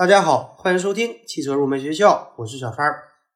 [0.00, 2.90] 大家好，欢迎收听汽车入门学校，我是小川。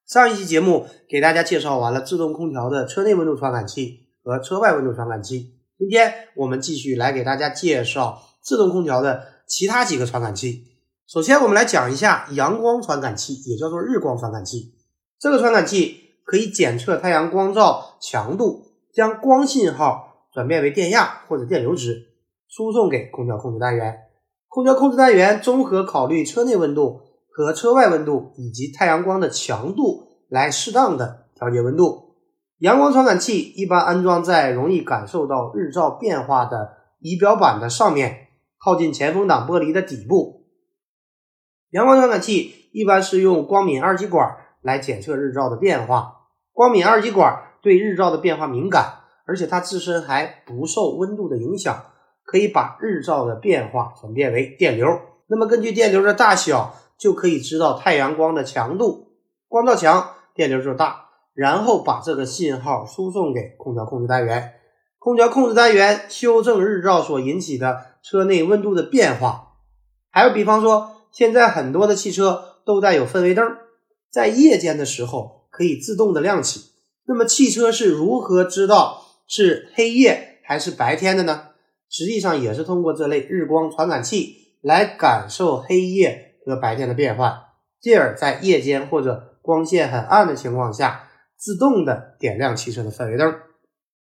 [0.07, 10.65] 上一期节目给大家介绍完了自动空调的车内温度传感器和车外温度传感器，今天我们继续来给大家介绍自动空调的其他几个传感器。
[11.07, 14.73] 首先，我们来讲一下阳光传感器，也叫做日光传感器。
[15.21, 22.15] 这个传感器可以检测太阳光照强度，将光信号转变为电压或者电流值，
[22.49, 23.99] 输送给空调控制单元。
[24.55, 32.15] 空调控制单元综合考虑车内温度和车外温度以及太阳光的强度，来适当的调节温度。
[32.59, 40.45] 阳光传感器一般安装在容易感受到日照变化的仪表板的上面，靠近前风挡玻璃的底部。
[41.71, 46.29] 阳光传感器一般是用光敏二极管来检测日照的变化。
[46.53, 51.87] 光敏二极管对日照的变化敏感，而且它自身还不受温度的影响，
[52.25, 54.89] 可以把日照的变化转变为电流。
[55.29, 59.13] 那么根据电流的大小，就可以知道太阳光的强度。
[59.47, 64.55] 光照强，电流就大，然后把这个信号输送给空调控制单元。
[64.99, 69.53] 空调控制单元修正日照所引起的车内温度的变化。
[70.11, 70.91] 还有比方说。
[71.15, 73.45] 现在很多的汽车都带有氛围灯，
[74.11, 76.73] 在夜间的时候可以自动的亮起。
[77.07, 81.51] 那么汽车是如何知道是黑夜还是白天的呢？
[81.89, 87.35] 实际上也是通过这类日光传感器来感受黑夜和白天的变换，
[87.81, 93.35] 进而，在夜间或者光线很暗的情况下，自动的点亮汽车的氛围灯。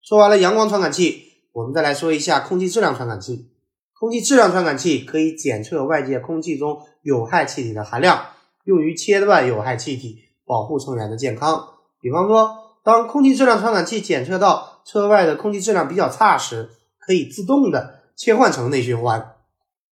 [0.03, 3.51] 说完了阳光传感器，我们再来说一下空气质量传感器。
[3.99, 8.27] 空气质量传感器可以检测外界空气中有害气体的含量，
[8.65, 11.67] 用于切断有害气体，保护成员的健康。
[12.01, 16.71] 比方说，当空气质量传感器检测到车外的空气质量比较差时，
[17.07, 19.37] 可以自动的切换成内循环。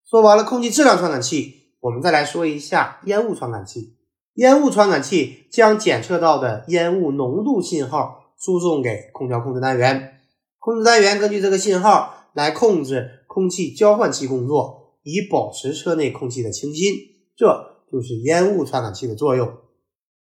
[0.09, 3.97] 说完了空气质量传感器，我们再来说一下烟雾传感器。
[4.35, 10.21] 烟雾传感器将检测到的烟雾浓度信号输送给空调控制单元，
[10.59, 13.15] 控制单元根据这个信号来控制。
[13.31, 16.95] 空气交换器工作，以保持车内空气的清新，
[17.37, 19.59] 这就是烟雾传感器的作用。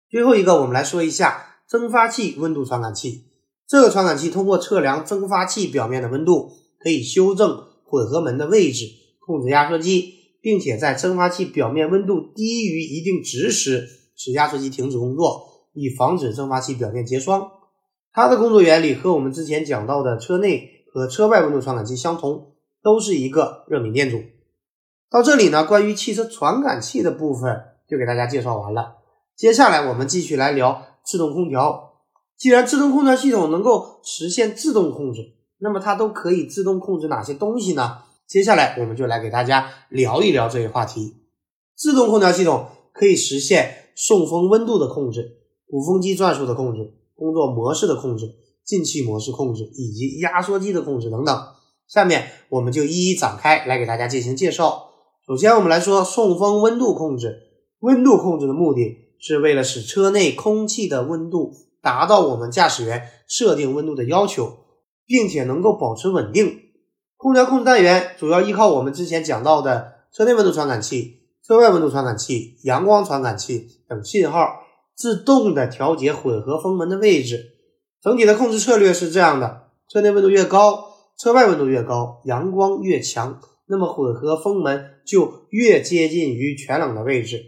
[0.07, 3.31] 最后一个，我们来说一下蒸发器温度传感器。
[3.65, 8.85] 这个传感器通过测量蒸发器表面的温度，可以修正混合门的位置，
[9.25, 17.51] 控制压缩机，并且在蒸发器表面温度低于一定值时，使压缩机停止工作，以防止蒸发器表面结霜。
[18.11, 22.53] 它的工作原理和我们之前讲到的车内和车外温度传感器相同。
[22.83, 24.21] 都是一个热敏电阻。
[25.09, 28.97] 到这里呢，关于汽车传感器的部分就给大家介绍完了。
[29.35, 31.95] 接下来我们继续来聊自动空调。
[32.37, 37.99] 既然自动空调系统能够实现自动控制，那么它都可以自动控制哪些东西呢？
[38.27, 41.15] 接下来我们就来给大家聊一聊这一话题。
[41.75, 45.37] 自动空调系统可以实现送风温度的控制、
[45.67, 48.35] 鼓风机转速的控制、工作模式的控制、
[48.65, 51.47] 进气模式控制以及压缩机的控制等等。
[51.87, 54.89] 下面我们就一一展开来给大家进行介绍。
[55.25, 57.43] 首先，我们来说送风温度控制。
[57.79, 64.57] 温度控制的目的是为了使车内空气的温度达到我们驾驶员设定温度的要求，
[65.07, 66.59] 并且能够保持稳定。
[67.15, 74.59] 空调控制单元主要依靠我们之前讲到的车内温度传感器、车外温度传感器、阳光传感器等信号，
[74.95, 77.53] 自动的调节混合风门的位置。
[78.03, 80.85] 整体的控制策略是这样的：车内温度越高。
[81.19, 87.41] 车外温度越高，阳光越强，那么混合风门就越接近于全冷的位置。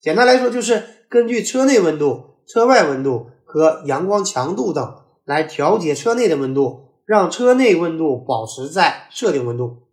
[0.00, 4.94] 简单来说，就是根据车内温度、车外温度和阳光强度等
[5.24, 9.84] 来调节车内的温度，让车内温度保持在设定温度。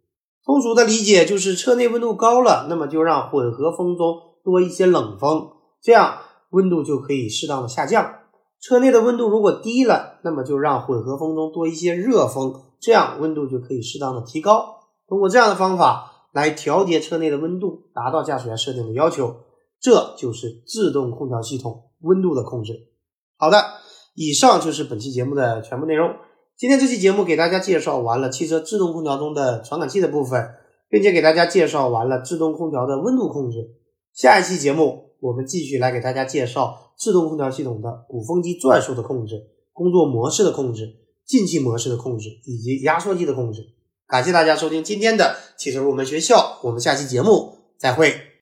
[0.44, 5.52] 通俗的理解就是，车内温度高了，那么就让混合风中多一些冷风，
[5.82, 6.18] 这样
[6.50, 8.16] 温度就可以适当的下降。
[8.60, 12.62] 车内的温度如果低了，那么就让混合风中多一些热风。
[12.80, 14.80] 这样温度就可以适当的提高。
[15.08, 19.38] 通过这样的方法来调节车内的温度，达到驾驶员设定的要求，
[19.80, 22.90] 这就是自动空调系统温度的控制。
[23.38, 23.64] 好的，
[24.16, 26.10] 以上就是本期节目的全部内容。
[26.58, 30.50] 今天这期节目给大家介绍完了汽车自动空调中的传感器的部分，
[30.90, 33.76] 并且给大家介绍完了自动空调的温度控制。
[34.14, 41.00] 下一期节目我们继续来给大家介绍自动空调系统的鼓风机转速的控制、工作模式的控制。
[41.26, 43.66] 进气模式的控制以及压缩机的控制，
[44.06, 48.33] 感谢大家收听今天的汽车入门学校，我们下期节目再会。